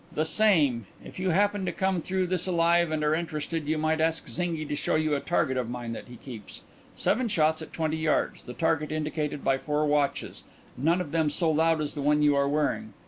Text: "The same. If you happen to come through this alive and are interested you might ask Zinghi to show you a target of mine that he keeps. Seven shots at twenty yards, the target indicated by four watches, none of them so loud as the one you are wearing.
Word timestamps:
"The 0.15 0.25
same. 0.25 0.87
If 1.05 1.19
you 1.19 1.29
happen 1.29 1.63
to 1.67 1.71
come 1.71 2.01
through 2.01 2.25
this 2.25 2.47
alive 2.47 2.89
and 2.89 3.03
are 3.03 3.13
interested 3.13 3.67
you 3.67 3.77
might 3.77 4.01
ask 4.01 4.25
Zinghi 4.27 4.65
to 4.67 4.75
show 4.75 4.95
you 4.95 5.13
a 5.13 5.19
target 5.19 5.57
of 5.57 5.69
mine 5.69 5.91
that 5.93 6.07
he 6.07 6.15
keeps. 6.15 6.63
Seven 6.95 7.27
shots 7.27 7.61
at 7.61 7.71
twenty 7.71 7.97
yards, 7.97 8.41
the 8.41 8.53
target 8.55 8.91
indicated 8.91 9.43
by 9.43 9.59
four 9.59 9.85
watches, 9.85 10.43
none 10.75 11.01
of 11.01 11.11
them 11.11 11.29
so 11.29 11.51
loud 11.51 11.81
as 11.81 11.93
the 11.93 12.01
one 12.01 12.23
you 12.23 12.35
are 12.35 12.49
wearing. 12.49 12.93